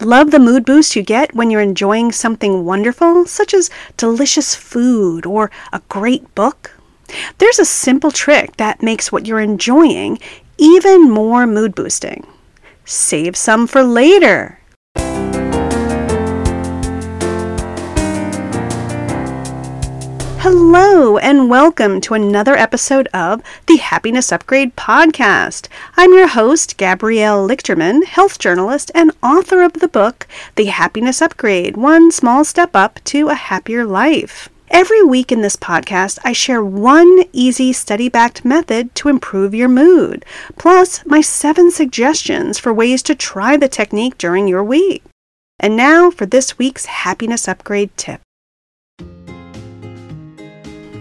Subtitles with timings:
[0.00, 5.26] Love the mood boost you get when you're enjoying something wonderful, such as delicious food
[5.26, 6.70] or a great book?
[7.36, 10.18] There's a simple trick that makes what you're enjoying
[10.56, 12.26] even more mood boosting.
[12.86, 14.59] Save some for later.
[20.42, 25.68] Hello, and welcome to another episode of the Happiness Upgrade Podcast.
[25.98, 31.76] I'm your host, Gabrielle Lichterman, health journalist and author of the book, The Happiness Upgrade
[31.76, 34.48] One Small Step Up to a Happier Life.
[34.70, 39.68] Every week in this podcast, I share one easy study backed method to improve your
[39.68, 40.24] mood,
[40.56, 45.02] plus my seven suggestions for ways to try the technique during your week.
[45.58, 48.22] And now for this week's Happiness Upgrade tip.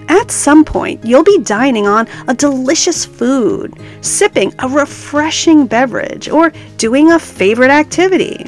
[0.10, 6.52] At some point, you'll be dining on a delicious food, sipping a refreshing beverage, or
[6.78, 8.46] doing a favorite activity.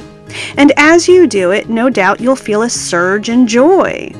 [0.57, 4.11] And as you do it, no doubt you'll feel a surge in joy.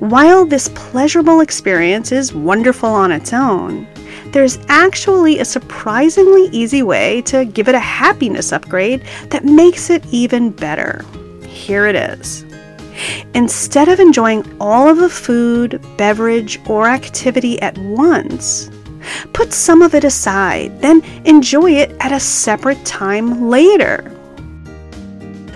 [0.00, 3.86] While this pleasurable experience is wonderful on its own,
[4.32, 10.04] there's actually a surprisingly easy way to give it a happiness upgrade that makes it
[10.10, 11.04] even better.
[11.46, 12.44] Here it is.
[13.34, 18.70] Instead of enjoying all of the food, beverage, or activity at once,
[19.32, 24.12] put some of it aside, then enjoy it at a separate time later.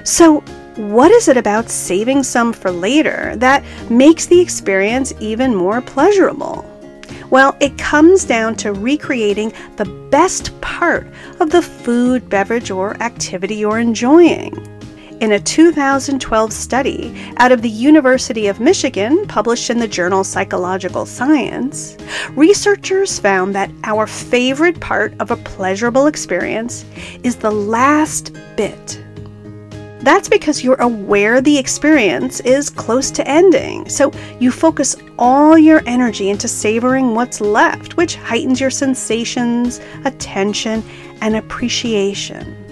[0.04, 0.40] So,
[0.76, 6.64] what is it about saving some for later that makes the experience even more pleasurable?
[7.28, 11.06] Well, it comes down to recreating the best part
[11.38, 14.69] of the food, beverage, or activity you're enjoying.
[15.20, 21.04] In a 2012 study out of the University of Michigan, published in the journal Psychological
[21.04, 21.98] Science,
[22.30, 26.86] researchers found that our favorite part of a pleasurable experience
[27.22, 29.04] is the last bit.
[30.00, 35.82] That's because you're aware the experience is close to ending, so you focus all your
[35.84, 40.82] energy into savoring what's left, which heightens your sensations, attention,
[41.20, 42.69] and appreciation.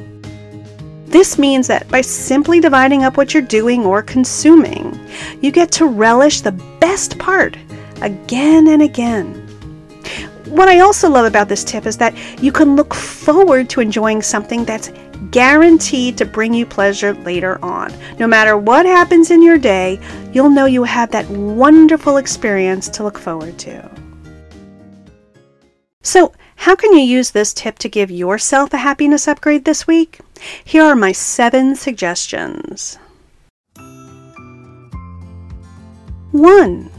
[1.08, 4.98] This means that by simply dividing up what you're doing or consuming,
[5.40, 7.56] you get to relish the best part
[8.02, 9.34] again and again.
[10.50, 14.20] What I also love about this tip is that you can look forward to enjoying
[14.20, 14.90] something that's
[15.30, 17.92] guaranteed to bring you pleasure later on.
[18.18, 19.98] No matter what happens in your day,
[20.32, 23.90] you'll know you have that wonderful experience to look forward to.
[26.02, 30.20] So, how can you use this tip to give yourself a happiness upgrade this week?
[30.64, 32.98] Here are my seven suggestions.
[36.32, 36.90] 1.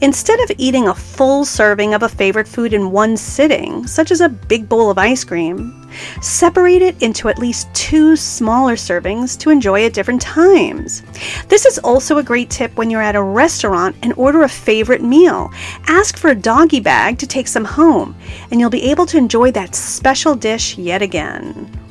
[0.00, 4.20] Instead of eating a full serving of a favorite food in one sitting, such as
[4.20, 5.90] a big bowl of ice cream,
[6.20, 11.02] separate it into at least two smaller servings to enjoy at different times.
[11.48, 15.02] This is also a great tip when you're at a restaurant and order a favorite
[15.02, 15.50] meal.
[15.88, 18.14] Ask for a doggy bag to take some home,
[18.52, 21.87] and you'll be able to enjoy that special dish yet again.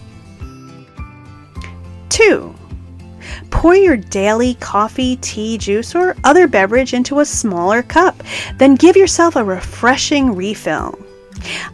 [2.09, 2.53] 2.
[3.49, 8.21] Pour your daily coffee, tea, juice, or other beverage into a smaller cup.
[8.57, 10.97] Then give yourself a refreshing refill.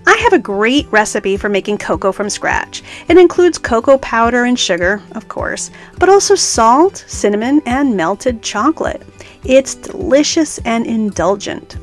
[0.05, 2.83] I have a great recipe for making cocoa from scratch.
[3.07, 9.01] It includes cocoa powder and sugar, of course, but also salt, cinnamon, and melted chocolate.
[9.45, 11.77] It's delicious and indulgent.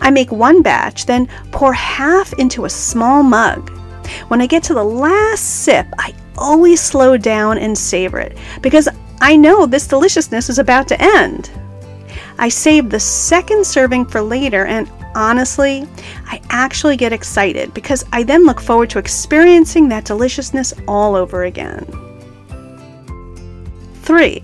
[0.00, 3.70] I make one batch, then pour half into a small mug.
[4.28, 8.88] When I get to the last sip, I always slow down and savor it because
[9.20, 11.50] I know this deliciousness is about to end.
[12.38, 15.86] I save the second serving for later, and honestly,
[16.26, 21.44] I actually get excited because I then look forward to experiencing that deliciousness all over
[21.44, 21.86] again.
[24.02, 24.40] 3.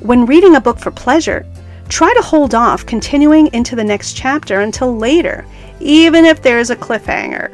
[0.00, 1.46] When reading a book for pleasure,
[1.88, 5.46] try to hold off continuing into the next chapter until later,
[5.80, 7.50] even if there is a cliffhanger.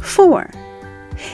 [0.00, 0.50] 4.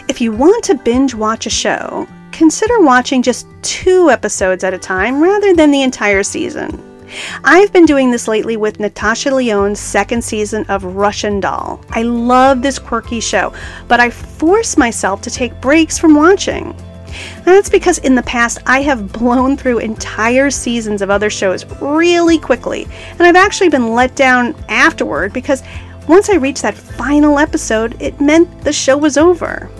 [0.08, 4.78] If you want to binge watch a show, consider watching just two episodes at a
[4.78, 6.88] time rather than the entire season.
[7.44, 11.80] I've been doing this lately with Natasha Lyonne's second season of Russian Doll.
[11.90, 13.52] I love this quirky show,
[13.86, 16.74] but I force myself to take breaks from watching.
[17.44, 22.38] That's because in the past I have blown through entire seasons of other shows really
[22.38, 25.62] quickly, and I've actually been let down afterward because
[26.12, 29.70] once I reached that final episode, it meant the show was over.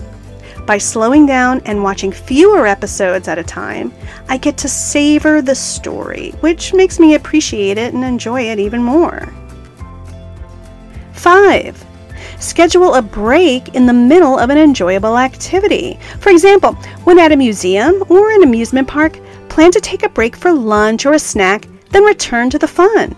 [0.65, 3.93] By slowing down and watching fewer episodes at a time,
[4.27, 8.81] I get to savor the story, which makes me appreciate it and enjoy it even
[8.81, 9.31] more.
[11.11, 11.85] 5.
[12.39, 15.99] Schedule a break in the middle of an enjoyable activity.
[16.19, 19.19] For example, when at a museum or an amusement park,
[19.49, 23.15] plan to take a break for lunch or a snack, then return to the fun.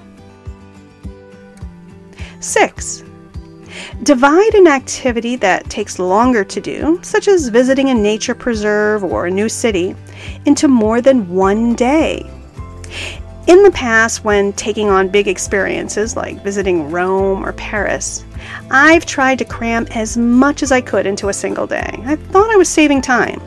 [2.42, 3.05] 6.
[4.04, 9.26] Divide an activity that takes longer to do, such as visiting a nature preserve or
[9.26, 9.96] a new city,
[10.46, 12.30] into more than one day.
[13.48, 18.26] In the past, when taking on big experiences like visiting Rome or Paris,
[18.72, 22.02] I've tried to cram as much as I could into a single day.
[22.06, 23.40] I thought I was saving time.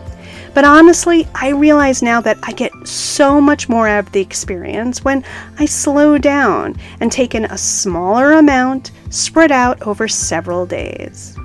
[0.54, 5.04] But honestly, I realize now that I get so much more out of the experience
[5.04, 5.24] when
[5.58, 11.36] I slow down and take in a smaller amount spread out over several days.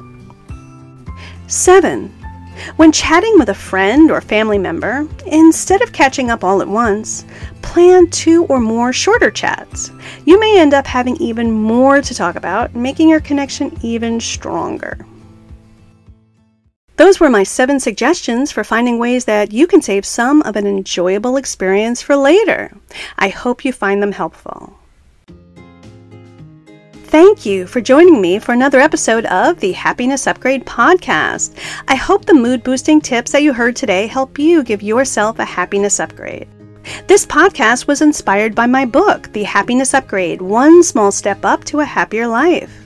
[1.48, 2.10] 7.
[2.76, 7.26] When chatting with a friend or family member, instead of catching up all at once,
[7.62, 9.92] plan two or more shorter chats.
[10.26, 15.06] You may end up having even more to talk about, making your connection even stronger.
[16.96, 20.68] Those were my seven suggestions for finding ways that you can save some of an
[20.68, 22.72] enjoyable experience for later.
[23.18, 24.78] I hope you find them helpful.
[27.14, 31.58] Thank you for joining me for another episode of the Happiness Upgrade podcast.
[31.88, 35.46] I hope the mood boosting tips that you heard today help you give yourself a
[35.46, 36.48] happiness upgrade.
[37.08, 41.80] This podcast was inspired by my book, The Happiness Upgrade One Small Step Up to
[41.80, 42.83] a Happier Life.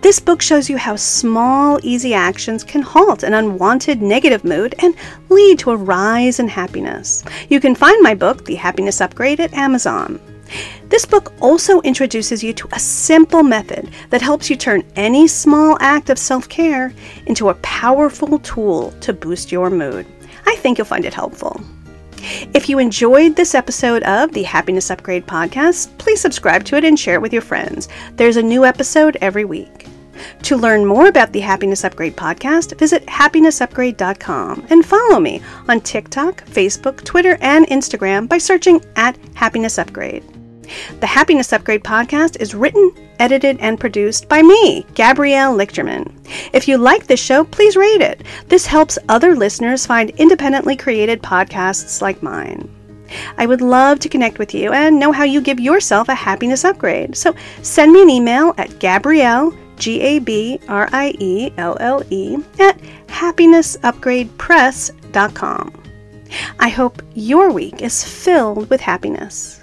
[0.00, 4.94] This book shows you how small, easy actions can halt an unwanted negative mood and
[5.28, 7.22] lead to a rise in happiness.
[7.48, 10.20] You can find my book, The Happiness Upgrade, at Amazon.
[10.88, 15.76] This book also introduces you to a simple method that helps you turn any small
[15.80, 16.92] act of self care
[17.26, 20.06] into a powerful tool to boost your mood.
[20.46, 21.60] I think you'll find it helpful.
[22.54, 26.98] If you enjoyed this episode of the Happiness Upgrade podcast, please subscribe to it and
[26.98, 27.88] share it with your friends.
[28.16, 29.86] There's a new episode every week.
[30.42, 36.44] To learn more about the Happiness Upgrade podcast, visit happinessupgrade.com and follow me on TikTok,
[36.46, 40.39] Facebook, Twitter, and Instagram by searching at Happiness Upgrade.
[41.00, 46.12] The Happiness Upgrade podcast is written, edited, and produced by me, Gabrielle Lichterman.
[46.52, 48.22] If you like this show, please rate it.
[48.48, 52.68] This helps other listeners find independently created podcasts like mine.
[53.36, 56.64] I would love to connect with you and know how you give yourself a happiness
[56.64, 57.16] upgrade.
[57.16, 62.04] So send me an email at Gabrielle, G A B R I E L L
[62.10, 62.78] E, at
[63.08, 65.82] happinessupgradepress.com.
[66.60, 69.59] I hope your week is filled with happiness.